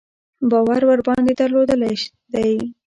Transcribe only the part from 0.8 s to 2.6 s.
ورباندې درلودلی دی.